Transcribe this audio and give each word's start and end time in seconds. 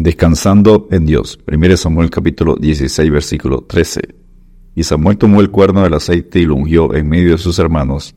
Descansando 0.00 0.86
en 0.92 1.06
Dios. 1.06 1.40
1 1.50 1.76
Samuel 1.76 2.08
capítulo 2.08 2.54
16 2.54 3.10
versículo 3.10 3.62
13. 3.62 4.00
Y 4.76 4.84
Samuel 4.84 5.18
tomó 5.18 5.40
el 5.40 5.50
cuerno 5.50 5.82
del 5.82 5.92
aceite 5.94 6.38
y 6.38 6.44
lo 6.44 6.54
ungió 6.54 6.94
en 6.94 7.08
medio 7.08 7.32
de 7.32 7.38
sus 7.38 7.58
hermanos, 7.58 8.14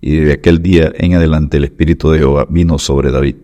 y 0.00 0.16
desde 0.16 0.32
aquel 0.32 0.60
día 0.60 0.90
en 0.92 1.14
adelante 1.14 1.58
el 1.58 1.64
Espíritu 1.64 2.10
de 2.10 2.18
Jehová 2.18 2.48
vino 2.50 2.80
sobre 2.80 3.12
David. 3.12 3.36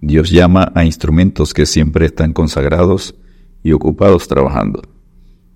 Dios 0.00 0.30
llama 0.30 0.70
a 0.76 0.84
instrumentos 0.84 1.52
que 1.52 1.66
siempre 1.66 2.06
están 2.06 2.32
consagrados 2.32 3.16
y 3.64 3.72
ocupados 3.72 4.28
trabajando. 4.28 4.80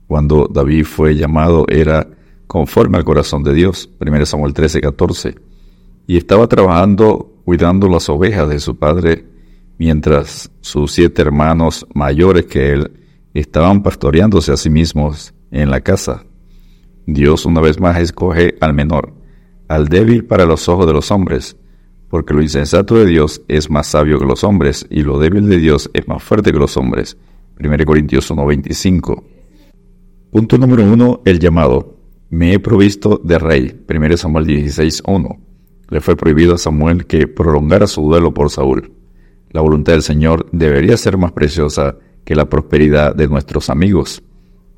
Cuando 0.08 0.50
David 0.52 0.84
fue 0.84 1.14
llamado 1.14 1.64
era 1.68 2.08
conforme 2.48 2.98
al 2.98 3.04
corazón 3.04 3.44
de 3.44 3.54
Dios, 3.54 3.88
1 4.00 4.26
Samuel 4.26 4.52
13, 4.52 4.80
14, 4.80 5.36
y 6.08 6.16
estaba 6.16 6.48
trabajando 6.48 7.40
cuidando 7.44 7.88
las 7.88 8.08
ovejas 8.08 8.48
de 8.48 8.58
su 8.58 8.76
padre 8.76 9.29
mientras 9.80 10.52
sus 10.60 10.92
siete 10.92 11.22
hermanos 11.22 11.86
mayores 11.94 12.44
que 12.44 12.74
él 12.74 12.92
estaban 13.32 13.82
pastoreándose 13.82 14.52
a 14.52 14.58
sí 14.58 14.68
mismos 14.68 15.32
en 15.50 15.70
la 15.70 15.80
casa. 15.80 16.26
Dios 17.06 17.46
una 17.46 17.62
vez 17.62 17.80
más 17.80 17.98
escoge 17.98 18.56
al 18.60 18.74
menor, 18.74 19.14
al 19.68 19.88
débil 19.88 20.26
para 20.26 20.44
los 20.44 20.68
ojos 20.68 20.86
de 20.86 20.92
los 20.92 21.10
hombres, 21.10 21.56
porque 22.10 22.34
lo 22.34 22.42
insensato 22.42 22.96
de 22.96 23.06
Dios 23.06 23.40
es 23.48 23.70
más 23.70 23.86
sabio 23.86 24.18
que 24.18 24.26
los 24.26 24.44
hombres, 24.44 24.86
y 24.90 25.00
lo 25.00 25.18
débil 25.18 25.48
de 25.48 25.56
Dios 25.56 25.88
es 25.94 26.06
más 26.06 26.22
fuerte 26.22 26.52
que 26.52 26.58
los 26.58 26.76
hombres. 26.76 27.16
1 27.58 27.84
Corintios 27.86 28.30
1.25. 28.30 29.22
Punto 30.30 30.58
número 30.58 30.84
1. 30.84 31.22
El 31.24 31.40
llamado. 31.40 31.96
Me 32.28 32.52
he 32.52 32.58
provisto 32.58 33.18
de 33.24 33.38
rey. 33.38 33.82
1 33.88 34.16
Samuel 34.18 34.46
16.1. 34.46 35.38
Le 35.88 36.00
fue 36.02 36.16
prohibido 36.16 36.54
a 36.54 36.58
Samuel 36.58 37.06
que 37.06 37.26
prolongara 37.26 37.86
su 37.86 38.02
duelo 38.02 38.34
por 38.34 38.50
Saúl. 38.50 38.99
La 39.50 39.60
voluntad 39.60 39.94
del 39.94 40.02
Señor 40.02 40.46
debería 40.52 40.96
ser 40.96 41.18
más 41.18 41.32
preciosa 41.32 41.96
que 42.24 42.36
la 42.36 42.48
prosperidad 42.48 43.14
de 43.14 43.26
nuestros 43.26 43.68
amigos. 43.68 44.22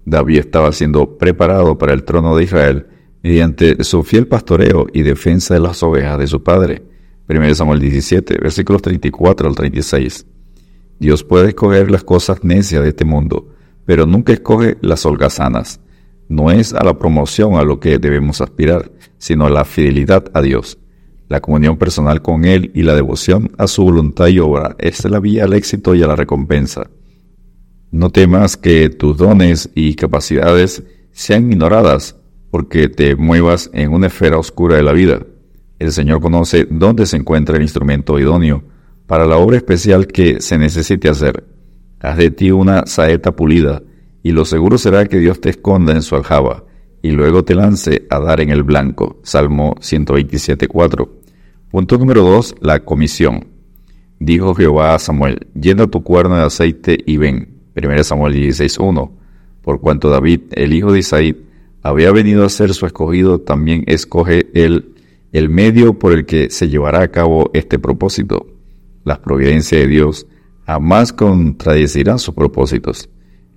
David 0.04 0.38
estaba 0.38 0.72
siendo 0.72 1.18
preparado 1.18 1.76
para 1.76 1.92
el 1.92 2.04
trono 2.04 2.34
de 2.34 2.44
Israel 2.44 2.86
mediante 3.22 3.84
su 3.84 4.02
fiel 4.02 4.26
pastoreo 4.26 4.86
y 4.92 5.02
defensa 5.02 5.54
de 5.54 5.60
las 5.60 5.82
ovejas 5.82 6.18
de 6.18 6.26
su 6.26 6.42
padre. 6.42 6.82
1 7.28 7.54
Samuel 7.54 7.80
17, 7.80 8.38
versículos 8.40 8.82
34 8.82 9.48
al 9.48 9.54
36. 9.54 10.26
Dios 10.98 11.22
puede 11.22 11.48
escoger 11.48 11.90
las 11.90 12.04
cosas 12.04 12.42
necias 12.42 12.82
de 12.82 12.88
este 12.88 13.04
mundo, 13.04 13.48
pero 13.84 14.06
nunca 14.06 14.32
escoge 14.32 14.78
las 14.80 15.04
holgazanas. 15.04 15.80
No 16.28 16.50
es 16.50 16.72
a 16.72 16.82
la 16.82 16.98
promoción 16.98 17.56
a 17.56 17.62
lo 17.62 17.78
que 17.78 17.98
debemos 17.98 18.40
aspirar, 18.40 18.90
sino 19.18 19.46
a 19.46 19.50
la 19.50 19.64
fidelidad 19.64 20.30
a 20.32 20.40
Dios. 20.40 20.78
La 21.28 21.40
comunión 21.40 21.78
personal 21.78 22.22
con 22.22 22.44
Él 22.44 22.70
y 22.74 22.82
la 22.82 22.94
devoción 22.94 23.52
a 23.58 23.66
su 23.66 23.84
voluntad 23.84 24.26
y 24.28 24.38
obra 24.38 24.76
es 24.78 25.04
la 25.04 25.20
vía 25.20 25.44
al 25.44 25.54
éxito 25.54 25.94
y 25.94 26.02
a 26.02 26.06
la 26.06 26.16
recompensa. 26.16 26.90
No 27.90 28.10
temas 28.10 28.56
que 28.56 28.88
tus 28.88 29.16
dones 29.16 29.70
y 29.74 29.94
capacidades 29.94 30.82
sean 31.12 31.50
ignoradas 31.52 32.16
porque 32.50 32.88
te 32.88 33.16
muevas 33.16 33.70
en 33.72 33.92
una 33.92 34.08
esfera 34.08 34.38
oscura 34.38 34.76
de 34.76 34.82
la 34.82 34.92
vida. 34.92 35.20
El 35.78 35.92
Señor 35.92 36.20
conoce 36.20 36.66
dónde 36.70 37.06
se 37.06 37.16
encuentra 37.16 37.56
el 37.56 37.62
instrumento 37.62 38.18
idóneo 38.18 38.62
para 39.06 39.26
la 39.26 39.36
obra 39.36 39.56
especial 39.56 40.06
que 40.06 40.40
se 40.40 40.58
necesite 40.58 41.08
hacer. 41.08 41.44
Haz 42.00 42.16
de 42.16 42.30
ti 42.30 42.50
una 42.50 42.86
saeta 42.86 43.36
pulida, 43.36 43.82
y 44.22 44.32
lo 44.32 44.44
seguro 44.44 44.78
será 44.78 45.06
que 45.06 45.18
Dios 45.18 45.40
te 45.40 45.50
esconda 45.50 45.92
en 45.92 46.02
su 46.02 46.14
aljaba, 46.14 46.64
y 47.02 47.10
luego 47.10 47.44
te 47.44 47.54
lance 47.54 48.06
a 48.08 48.20
dar 48.20 48.40
en 48.40 48.50
el 48.50 48.62
blanco. 48.62 49.18
Salmo 49.24 49.74
127.4. 49.80 51.08
Punto 51.70 51.98
número 51.98 52.22
2. 52.22 52.56
La 52.60 52.84
comisión. 52.84 53.48
Dijo 54.18 54.54
Jehová 54.54 54.94
a 54.94 54.98
Samuel, 55.00 55.48
llena 55.52 55.88
tu 55.88 56.04
cuerno 56.04 56.36
de 56.36 56.44
aceite 56.44 56.96
y 57.04 57.16
ven. 57.16 57.60
1 57.74 58.04
Samuel 58.04 58.34
16.1. 58.34 59.10
Por 59.62 59.80
cuanto 59.80 60.10
David, 60.10 60.42
el 60.52 60.72
hijo 60.72 60.92
de 60.92 61.00
Isaí, 61.00 61.44
había 61.82 62.12
venido 62.12 62.44
a 62.44 62.48
ser 62.48 62.72
su 62.74 62.86
escogido, 62.86 63.40
también 63.40 63.82
escoge 63.86 64.46
él 64.54 64.94
el 65.32 65.48
medio 65.48 65.98
por 65.98 66.12
el 66.12 66.26
que 66.26 66.50
se 66.50 66.68
llevará 66.68 67.02
a 67.02 67.08
cabo 67.08 67.50
este 67.54 67.78
propósito. 67.78 68.46
Las 69.04 69.18
providencias 69.18 69.80
de 69.80 69.88
Dios 69.88 70.26
jamás 70.66 71.12
contradecirán 71.12 72.18
sus 72.18 72.34
propósitos, 72.34 73.08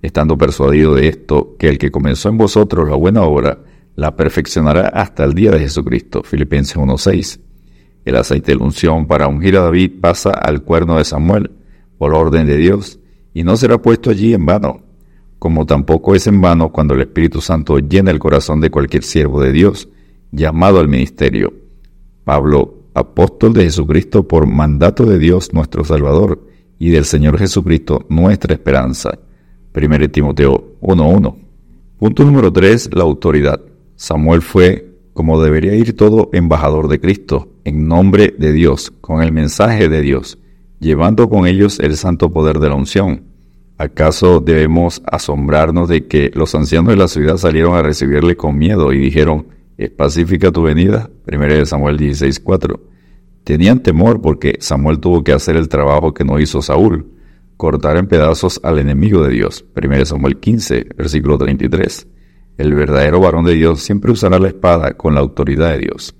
estando 0.02 0.38
persuadido 0.38 0.94
de 0.94 1.08
esto, 1.08 1.56
que 1.58 1.68
el 1.68 1.78
que 1.78 1.90
comenzó 1.90 2.28
en 2.28 2.38
vosotros 2.38 2.88
la 2.88 2.96
buena 2.96 3.22
obra, 3.22 3.58
la 3.94 4.14
perfeccionará 4.14 4.88
hasta 4.88 5.24
el 5.24 5.34
día 5.34 5.50
de 5.50 5.60
Jesucristo. 5.60 6.22
Filipenses 6.22 6.76
1.6. 6.76 7.40
El 8.04 8.16
aceite 8.16 8.52
de 8.52 8.58
unción 8.58 9.06
para 9.06 9.26
ungir 9.26 9.56
a 9.56 9.62
David 9.62 9.92
pasa 10.00 10.30
al 10.30 10.62
cuerno 10.62 10.98
de 10.98 11.04
Samuel, 11.04 11.50
por 11.98 12.14
orden 12.14 12.46
de 12.46 12.56
Dios, 12.56 13.00
y 13.34 13.42
no 13.42 13.56
será 13.56 13.78
puesto 13.78 14.10
allí 14.10 14.32
en 14.34 14.46
vano, 14.46 14.82
como 15.38 15.66
tampoco 15.66 16.14
es 16.14 16.26
en 16.26 16.40
vano 16.40 16.70
cuando 16.70 16.94
el 16.94 17.00
Espíritu 17.00 17.40
Santo 17.40 17.78
llena 17.78 18.10
el 18.10 18.18
corazón 18.18 18.60
de 18.60 18.70
cualquier 18.70 19.02
siervo 19.02 19.40
de 19.40 19.52
Dios, 19.52 19.88
llamado 20.30 20.78
al 20.78 20.88
ministerio. 20.88 21.52
Pablo, 22.24 22.84
apóstol 22.94 23.52
de 23.54 23.64
Jesucristo 23.64 24.26
por 24.26 24.46
mandato 24.46 25.04
de 25.04 25.18
Dios 25.18 25.52
nuestro 25.52 25.84
Salvador, 25.84 26.46
y 26.78 26.90
del 26.90 27.04
Señor 27.04 27.38
Jesucristo 27.38 28.04
nuestra 28.08 28.54
esperanza. 28.54 29.18
1 29.76 30.08
Timoteo 30.08 30.78
1.1. 30.80 31.36
Punto 31.98 32.24
número 32.24 32.50
3. 32.50 32.94
La 32.94 33.02
autoridad. 33.02 33.60
Samuel 33.94 34.40
fue 34.40 34.96
como 35.12 35.42
debería 35.42 35.74
ir 35.74 35.96
todo 35.96 36.30
embajador 36.32 36.88
de 36.88 36.98
Cristo, 36.98 37.48
en 37.64 37.86
nombre 37.86 38.34
de 38.38 38.52
Dios, 38.52 38.90
con 39.00 39.22
el 39.22 39.32
mensaje 39.32 39.88
de 39.88 40.02
Dios, 40.02 40.38
llevando 40.78 41.28
con 41.28 41.46
ellos 41.46 41.78
el 41.80 41.96
santo 41.96 42.30
poder 42.30 42.58
de 42.58 42.68
la 42.68 42.74
unción. 42.74 43.24
¿Acaso 43.78 44.40
debemos 44.40 45.02
asombrarnos 45.06 45.88
de 45.88 46.06
que 46.06 46.30
los 46.34 46.54
ancianos 46.54 46.90
de 46.90 46.96
la 46.96 47.08
ciudad 47.08 47.36
salieron 47.36 47.74
a 47.74 47.82
recibirle 47.82 48.36
con 48.36 48.56
miedo 48.58 48.92
y 48.92 48.98
dijeron, 48.98 49.46
¿es 49.78 49.90
pacífica 49.90 50.52
tu 50.52 50.62
venida? 50.62 51.10
1 51.26 51.66
Samuel 51.66 51.98
16:4. 51.98 52.78
Tenían 53.44 53.82
temor 53.82 54.20
porque 54.20 54.56
Samuel 54.60 55.00
tuvo 55.00 55.24
que 55.24 55.32
hacer 55.32 55.56
el 55.56 55.68
trabajo 55.68 56.12
que 56.12 56.24
no 56.24 56.38
hizo 56.40 56.60
Saúl, 56.60 57.06
cortar 57.56 57.96
en 57.96 58.06
pedazos 58.06 58.60
al 58.62 58.78
enemigo 58.78 59.22
de 59.22 59.32
Dios. 59.32 59.64
1 59.74 60.04
Samuel 60.04 60.38
15, 60.38 60.88
versículo 60.96 61.38
33. 61.38 62.06
El 62.58 62.74
verdadero 62.74 63.20
varón 63.20 63.44
de 63.44 63.54
Dios 63.54 63.80
siempre 63.80 64.12
usará 64.12 64.38
la 64.38 64.48
espada 64.48 64.96
con 64.96 65.14
la 65.14 65.20
autoridad 65.20 65.72
de 65.72 65.78
Dios. 65.78 66.14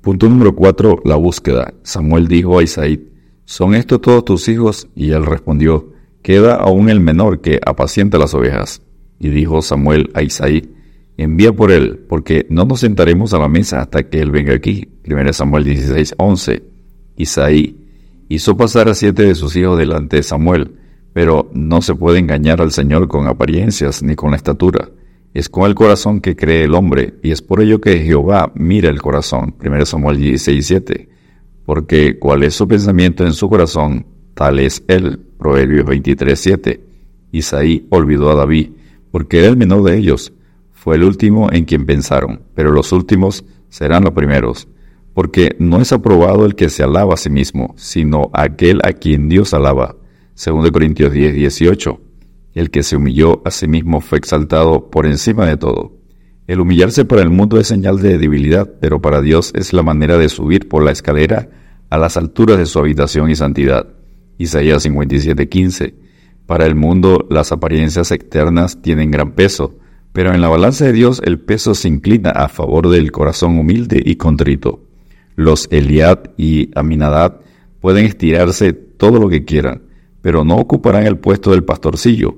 Punto 0.00 0.28
número 0.28 0.54
4. 0.54 1.02
La 1.04 1.16
búsqueda. 1.16 1.74
Samuel 1.82 2.28
dijo 2.28 2.58
a 2.58 2.62
Isaí, 2.62 3.10
¿son 3.44 3.74
estos 3.74 4.00
todos 4.00 4.24
tus 4.24 4.48
hijos? 4.48 4.88
Y 4.94 5.10
él 5.10 5.24
respondió, 5.24 5.92
queda 6.22 6.56
aún 6.56 6.88
el 6.88 7.00
menor 7.00 7.40
que 7.40 7.60
apacienta 7.64 8.18
las 8.18 8.34
ovejas. 8.34 8.82
Y 9.18 9.28
dijo 9.28 9.62
Samuel 9.62 10.10
a 10.14 10.22
Isaí, 10.22 10.70
envía 11.16 11.52
por 11.52 11.70
él, 11.70 12.04
porque 12.08 12.46
no 12.50 12.64
nos 12.64 12.80
sentaremos 12.80 13.32
a 13.32 13.38
la 13.38 13.48
mesa 13.48 13.80
hasta 13.80 14.08
que 14.08 14.20
él 14.20 14.30
venga 14.30 14.54
aquí. 14.54 14.88
1 15.08 15.32
Samuel 15.32 15.64
16, 15.64 16.14
11. 16.18 16.62
Isaí 17.16 17.83
hizo 18.28 18.56
pasar 18.56 18.88
a 18.88 18.94
siete 18.94 19.24
de 19.24 19.34
sus 19.34 19.56
hijos 19.56 19.78
delante 19.78 20.16
de 20.16 20.22
Samuel, 20.22 20.76
pero 21.12 21.50
no 21.54 21.80
se 21.82 21.94
puede 21.94 22.18
engañar 22.18 22.60
al 22.60 22.72
Señor 22.72 23.08
con 23.08 23.26
apariencias 23.26 24.02
ni 24.02 24.14
con 24.14 24.32
la 24.32 24.36
estatura. 24.36 24.90
Es 25.32 25.48
con 25.48 25.64
el 25.64 25.74
corazón 25.74 26.20
que 26.20 26.36
cree 26.36 26.64
el 26.64 26.74
hombre, 26.74 27.14
y 27.22 27.30
es 27.30 27.42
por 27.42 27.60
ello 27.60 27.80
que 27.80 27.98
Jehová 28.00 28.52
mira 28.54 28.88
el 28.88 29.02
corazón. 29.02 29.54
1 29.64 29.86
Samuel 29.86 30.18
16, 30.18 30.66
7. 30.66 31.08
Porque 31.66 32.18
cuál 32.18 32.42
es 32.44 32.54
su 32.54 32.68
pensamiento 32.68 33.24
en 33.24 33.32
su 33.32 33.48
corazón, 33.48 34.06
tal 34.34 34.60
es 34.60 34.84
él. 34.86 35.20
Proverbios 35.38 35.86
23, 35.86 36.38
7. 36.38 36.80
Isaí 37.32 37.86
olvidó 37.90 38.30
a 38.30 38.36
David, 38.36 38.70
porque 39.10 39.38
era 39.38 39.48
el 39.48 39.56
menor 39.56 39.82
de 39.82 39.96
ellos. 39.96 40.32
Fue 40.72 40.96
el 40.96 41.02
último 41.02 41.50
en 41.52 41.64
quien 41.64 41.86
pensaron, 41.86 42.42
pero 42.54 42.70
los 42.70 42.92
últimos 42.92 43.44
serán 43.68 44.04
los 44.04 44.12
primeros. 44.12 44.68
Porque 45.14 45.56
no 45.58 45.80
es 45.80 45.92
aprobado 45.92 46.44
el 46.44 46.54
que 46.56 46.68
se 46.68 46.82
alaba 46.82 47.14
a 47.14 47.16
sí 47.16 47.30
mismo, 47.30 47.72
sino 47.76 48.30
aquel 48.32 48.80
a 48.84 48.92
quien 48.92 49.28
Dios 49.28 49.54
alaba. 49.54 49.96
2 50.44 50.70
Corintios 50.72 51.12
10, 51.12 51.34
18. 51.34 52.00
El 52.54 52.70
que 52.70 52.82
se 52.82 52.96
humilló 52.96 53.40
a 53.44 53.50
sí 53.50 53.66
mismo 53.68 54.00
fue 54.00 54.18
exaltado 54.18 54.90
por 54.90 55.06
encima 55.06 55.46
de 55.46 55.56
todo. 55.56 55.92
El 56.46 56.60
humillarse 56.60 57.04
para 57.04 57.22
el 57.22 57.30
mundo 57.30 57.58
es 57.58 57.68
señal 57.68 58.02
de 58.02 58.18
debilidad, 58.18 58.70
pero 58.80 59.00
para 59.00 59.22
Dios 59.22 59.52
es 59.54 59.72
la 59.72 59.82
manera 59.82 60.18
de 60.18 60.28
subir 60.28 60.68
por 60.68 60.84
la 60.84 60.92
escalera 60.92 61.48
a 61.88 61.96
las 61.96 62.16
alturas 62.16 62.58
de 62.58 62.66
su 62.66 62.78
habitación 62.78 63.30
y 63.30 63.36
santidad. 63.36 63.88
Isaías 64.36 64.84
57:15. 64.84 65.94
Para 66.46 66.66
el 66.66 66.74
mundo 66.74 67.26
las 67.30 67.52
apariencias 67.52 68.10
externas 68.10 68.82
tienen 68.82 69.10
gran 69.10 69.32
peso, 69.32 69.78
pero 70.12 70.34
en 70.34 70.40
la 70.40 70.48
balanza 70.48 70.84
de 70.84 70.92
Dios 70.92 71.22
el 71.24 71.40
peso 71.40 71.74
se 71.74 71.88
inclina 71.88 72.30
a 72.30 72.48
favor 72.48 72.90
del 72.90 73.10
corazón 73.10 73.58
humilde 73.58 74.02
y 74.04 74.16
contrito. 74.16 74.83
Los 75.36 75.68
Eliad 75.70 76.20
y 76.36 76.70
Aminadad 76.74 77.40
pueden 77.80 78.06
estirarse 78.06 78.72
todo 78.72 79.18
lo 79.18 79.28
que 79.28 79.44
quieran, 79.44 79.82
pero 80.22 80.44
no 80.44 80.56
ocuparán 80.56 81.06
el 81.06 81.18
puesto 81.18 81.50
del 81.50 81.64
pastorcillo, 81.64 82.36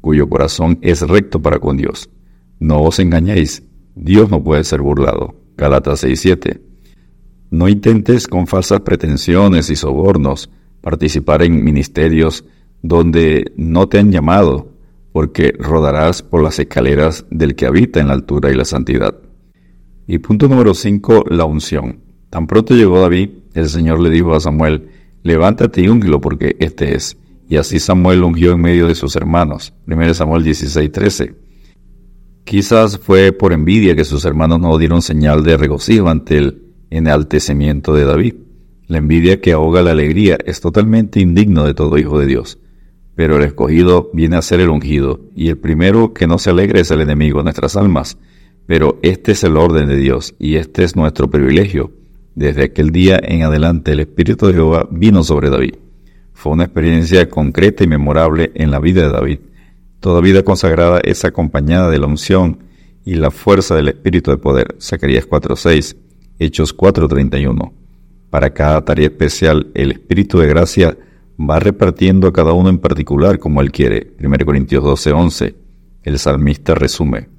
cuyo 0.00 0.28
corazón 0.28 0.78
es 0.82 1.02
recto 1.02 1.40
para 1.40 1.58
con 1.58 1.76
Dios. 1.76 2.10
No 2.58 2.82
os 2.82 2.98
engañéis, 2.98 3.62
Dios 3.94 4.30
no 4.30 4.42
puede 4.42 4.64
ser 4.64 4.80
burlado. 4.80 5.34
Galatas 5.56 6.04
6:7. 6.04 6.60
No 7.50 7.68
intentes 7.68 8.26
con 8.26 8.46
falsas 8.46 8.80
pretensiones 8.80 9.70
y 9.70 9.76
sobornos 9.76 10.50
participar 10.80 11.42
en 11.42 11.64
ministerios 11.64 12.44
donde 12.82 13.52
no 13.56 13.88
te 13.88 13.98
han 13.98 14.12
llamado, 14.12 14.72
porque 15.12 15.52
rodarás 15.58 16.22
por 16.22 16.42
las 16.42 16.58
escaleras 16.58 17.24
del 17.30 17.56
que 17.56 17.66
habita 17.66 18.00
en 18.00 18.08
la 18.08 18.14
altura 18.14 18.50
y 18.50 18.54
la 18.54 18.64
santidad. 18.64 19.16
Y 20.06 20.18
punto 20.18 20.48
número 20.48 20.74
5, 20.74 21.24
la 21.28 21.44
unción. 21.44 22.07
Tan 22.30 22.46
pronto 22.46 22.74
llegó 22.74 23.00
David, 23.00 23.30
el 23.54 23.68
Señor 23.68 24.00
le 24.00 24.10
dijo 24.10 24.34
a 24.34 24.40
Samuel, 24.40 24.90
levántate 25.22 25.82
y 25.82 25.88
úngelo 25.88 26.20
porque 26.20 26.56
este 26.58 26.94
es. 26.94 27.16
Y 27.48 27.56
así 27.56 27.78
Samuel 27.78 28.22
ungió 28.22 28.52
en 28.52 28.60
medio 28.60 28.86
de 28.86 28.94
sus 28.94 29.16
hermanos. 29.16 29.72
1 29.86 30.14
Samuel 30.14 30.44
16, 30.44 30.92
13. 30.92 31.34
Quizás 32.44 32.98
fue 32.98 33.32
por 33.32 33.52
envidia 33.52 33.96
que 33.96 34.04
sus 34.04 34.24
hermanos 34.24 34.60
no 34.60 34.76
dieron 34.78 35.02
señal 35.02 35.42
de 35.44 35.56
regocijo 35.56 36.08
ante 36.08 36.38
el 36.38 36.62
enaltecimiento 36.90 37.94
de 37.94 38.04
David. 38.04 38.34
La 38.86 38.98
envidia 38.98 39.40
que 39.40 39.52
ahoga 39.52 39.82
la 39.82 39.90
alegría 39.90 40.38
es 40.44 40.60
totalmente 40.60 41.20
indigno 41.20 41.64
de 41.64 41.74
todo 41.74 41.98
hijo 41.98 42.18
de 42.18 42.26
Dios. 42.26 42.58
Pero 43.14 43.36
el 43.36 43.42
escogido 43.42 44.10
viene 44.14 44.36
a 44.36 44.42
ser 44.42 44.60
el 44.60 44.70
ungido, 44.70 45.20
y 45.34 45.48
el 45.48 45.58
primero 45.58 46.14
que 46.14 46.26
no 46.26 46.38
se 46.38 46.50
alegre 46.50 46.80
es 46.80 46.90
el 46.90 47.00
enemigo 47.00 47.38
de 47.38 47.44
nuestras 47.44 47.76
almas. 47.76 48.16
Pero 48.66 48.98
este 49.02 49.32
es 49.32 49.44
el 49.44 49.56
orden 49.56 49.88
de 49.88 49.96
Dios, 49.96 50.34
y 50.38 50.56
este 50.56 50.84
es 50.84 50.96
nuestro 50.96 51.28
privilegio. 51.28 51.92
Desde 52.38 52.66
aquel 52.66 52.92
día 52.92 53.18
en 53.20 53.42
adelante 53.42 53.90
el 53.90 53.98
Espíritu 53.98 54.46
de 54.46 54.52
Jehová 54.52 54.86
vino 54.92 55.24
sobre 55.24 55.50
David. 55.50 55.74
Fue 56.32 56.52
una 56.52 56.62
experiencia 56.62 57.28
concreta 57.28 57.82
y 57.82 57.88
memorable 57.88 58.52
en 58.54 58.70
la 58.70 58.78
vida 58.78 59.02
de 59.02 59.08
David. 59.08 59.40
Toda 59.98 60.20
vida 60.20 60.44
consagrada 60.44 61.00
es 61.02 61.24
acompañada 61.24 61.90
de 61.90 61.98
la 61.98 62.06
unción 62.06 62.60
y 63.04 63.16
la 63.16 63.32
fuerza 63.32 63.74
del 63.74 63.88
Espíritu 63.88 64.30
de 64.30 64.36
poder. 64.36 64.76
Zacarías 64.80 65.28
4.6, 65.28 65.96
Hechos 66.38 66.76
4.31. 66.76 67.72
Para 68.30 68.50
cada 68.54 68.84
tarea 68.84 69.06
especial, 69.06 69.72
el 69.74 69.90
Espíritu 69.90 70.38
de 70.38 70.46
gracia 70.46 70.96
va 71.40 71.58
repartiendo 71.58 72.28
a 72.28 72.32
cada 72.32 72.52
uno 72.52 72.68
en 72.68 72.78
particular 72.78 73.40
como 73.40 73.62
él 73.62 73.72
quiere. 73.72 74.12
1 74.20 74.44
Corintios 74.46 74.84
12:11. 74.84 75.56
El 76.04 76.20
salmista 76.20 76.76
resume. 76.76 77.30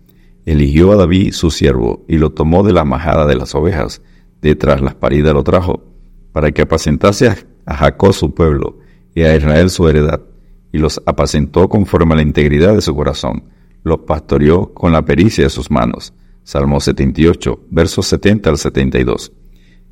Eligió 0.46 0.92
a 0.92 0.98
David 0.98 1.32
su 1.32 1.52
siervo 1.52 2.04
y 2.10 2.18
lo 2.18 2.32
tomó 2.32 2.64
de 2.64 2.74
la 2.74 2.84
majada 2.84 3.26
de 3.26 3.38
las 3.38 3.56
ovejas, 3.56 4.02
detrás 4.42 4.82
las 4.82 4.96
paridas 4.96 5.34
lo 5.34 5.44
trajo, 5.44 5.84
para 6.32 6.52
que 6.52 6.62
apacentase 6.62 7.30
a 7.66 7.76
Jacob 7.76 8.14
su 8.14 8.34
pueblo 8.34 8.80
y 9.16 9.24
a 9.24 9.36
Israel 9.36 9.70
su 9.70 9.88
heredad, 9.88 10.22
y 10.72 10.78
los 10.78 11.02
apacentó 11.06 11.68
conforme 11.68 12.14
a 12.14 12.18
la 12.18 12.24
integridad 12.24 12.76
de 12.76 12.82
su 12.82 12.96
corazón, 12.96 13.44
los 13.84 14.00
pastoreó 14.00 14.74
con 14.74 14.92
la 14.92 15.04
pericia 15.04 15.46
de 15.46 15.50
sus 15.50 15.72
manos. 15.72 16.14
Salmo 16.44 16.80
78, 16.80 17.66
versos 17.70 18.08
70 18.08 18.50
al 18.50 18.58
72. 18.58 19.32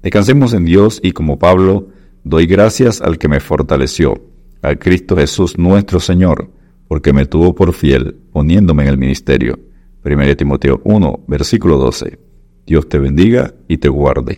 Descansemos 0.01 0.53
en 0.53 0.65
Dios 0.65 0.99
y 1.03 1.11
como 1.11 1.39
Pablo, 1.39 1.87
Doy 2.23 2.45
gracias 2.45 3.01
al 3.01 3.17
que 3.17 3.29
me 3.29 3.39
fortaleció, 3.39 4.21
al 4.61 4.77
Cristo 4.79 5.15
Jesús 5.15 5.57
nuestro 5.57 6.01
Señor, 6.01 6.51
porque 6.89 7.13
me 7.13 7.25
tuvo 7.25 7.55
por 7.55 7.71
fiel, 7.71 8.17
poniéndome 8.33 8.83
en 8.83 8.89
el 8.89 8.97
ministerio. 8.97 9.57
1 10.03 10.35
Timoteo 10.35 10.81
1, 10.83 11.23
versículo 11.25 11.77
12. 11.77 12.26
Dios 12.67 12.89
te 12.89 12.99
bendiga 12.99 13.53
y 13.69 13.77
te 13.77 13.87
guarde. 13.87 14.35